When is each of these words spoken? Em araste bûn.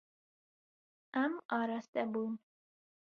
Em 1.23 1.33
araste 1.59 2.03
bûn. 2.13 2.33